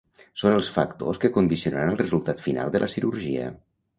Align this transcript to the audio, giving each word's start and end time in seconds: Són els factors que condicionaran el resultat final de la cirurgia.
Són 0.43 0.53
els 0.59 0.69
factors 0.77 1.19
que 1.25 1.31
condicionaran 1.35 1.93
el 1.95 2.01
resultat 2.01 2.43
final 2.47 2.75
de 2.77 2.81
la 2.85 2.91
cirurgia. 2.97 3.47